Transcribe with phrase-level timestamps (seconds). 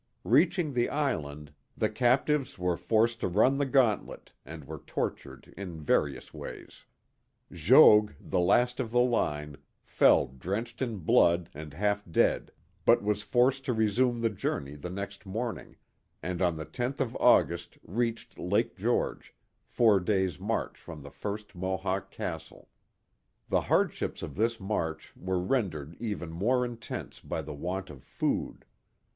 [0.25, 5.79] Reaching the island, the captives were forced to run the gauntlet, and were tortured in
[5.79, 6.85] various ways.
[7.51, 12.51] Jogues, the last of the line, fell drenched in blood and half dead,
[12.83, 15.75] but was forced to resume the journey the next morning,
[16.23, 19.35] and on the loth of August reached Lake George,
[19.67, 21.15] four days* Journal of Arent Van Curler 43 march from the
[21.51, 22.69] first Mohawk Castle.
[23.49, 28.65] The hardships of this march were rendered even more intense by the want of food.